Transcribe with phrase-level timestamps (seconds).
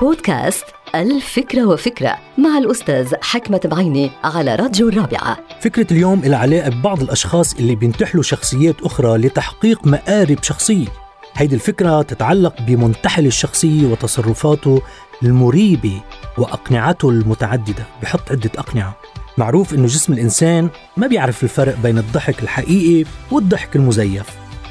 [0.00, 5.38] بودكاست الفكرة وفكرة مع الأستاذ حكمة بعيني على راديو الرابعة.
[5.60, 10.86] فكرة اليوم إلى علاقة ببعض الأشخاص اللي بينتحلوا شخصيات أخرى لتحقيق مآرب شخصية.
[11.34, 14.82] هيدي الفكرة تتعلق بمنتحل الشخصية وتصرفاته
[15.22, 16.00] المريبة
[16.38, 17.84] وأقنعته المتعددة.
[18.02, 18.96] بحط عدة أقنعة.
[19.38, 24.26] معروف أنه جسم الإنسان ما بيعرف الفرق بين الضحك الحقيقي والضحك المزيف.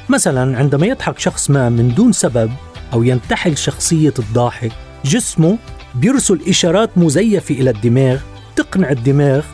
[0.08, 2.50] مثلا عندما يضحك شخص ما من دون سبب
[2.92, 4.72] أو ينتحل شخصية الضاحك
[5.04, 5.58] جسمه
[5.94, 8.20] بيرسل إشارات مزيفة إلى الدماغ
[8.56, 9.44] تقنع الدماغ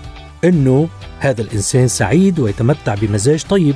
[0.44, 3.74] أنه هذا الإنسان سعيد ويتمتع بمزاج طيب.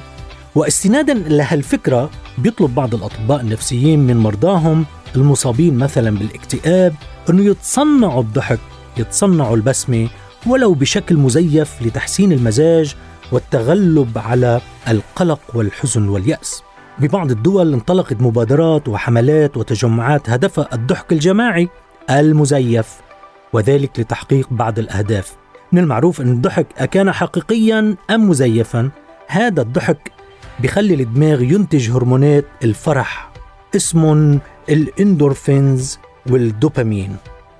[0.54, 6.94] واستنادا لهالفكرة بيطلب بعض الأطباء النفسيين من مرضاهم المصابين مثلا بالاكتئاب
[7.30, 8.60] أنه يتصنعوا الضحك
[8.96, 10.08] يتصنعوا البسمة
[10.46, 12.94] ولو بشكل مزيف لتحسين المزاج
[13.32, 16.62] والتغلب على القلق والحزن واليأس.
[16.98, 21.68] ببعض الدول انطلقت مبادرات وحملات وتجمعات هدفها الضحك الجماعي
[22.10, 23.00] المزيف
[23.52, 25.36] وذلك لتحقيق بعض الأهداف.
[25.72, 28.90] من المعروف أن الضحك أكان حقيقيا أم مزيفا؟
[29.26, 30.12] هذا الضحك
[30.60, 33.30] بخلي الدماغ ينتج هرمونات الفرح
[33.76, 35.98] اسمهم الإندورفينز
[36.30, 37.16] والدوبامين.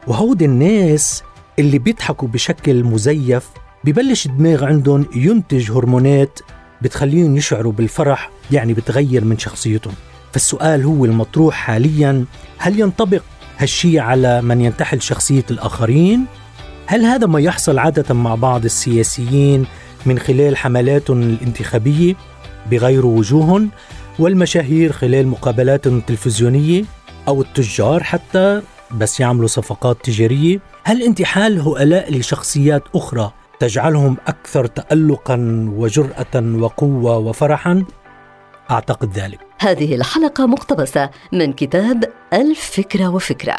[0.06, 1.22] وهود الناس
[1.58, 3.50] اللي بيضحكوا بشكل مزيف
[3.84, 6.40] ببلش الدماغ عندهم ينتج هرمونات
[6.84, 9.94] بتخليهم يشعروا بالفرح يعني بتغير من شخصيتهم
[10.32, 12.24] فالسؤال هو المطروح حاليا
[12.58, 13.22] هل ينطبق
[13.58, 16.24] هالشي على من ينتحل شخصية الآخرين؟
[16.86, 19.66] هل هذا ما يحصل عادة مع بعض السياسيين
[20.06, 22.14] من خلال حملاتهم الانتخابية
[22.70, 23.70] بغيروا وجوههم
[24.18, 26.84] والمشاهير خلال مقابلاتهم التلفزيونية
[27.28, 33.32] أو التجار حتى بس يعملوا صفقات تجارية هل انتحال هؤلاء لشخصيات أخرى
[33.64, 37.84] تجعلهم أكثر تألقا وجرأة وقوة وفرحا؟
[38.70, 43.56] أعتقد ذلك هذه الحلقة مقتبسة من كتاب الفكرة وفكرة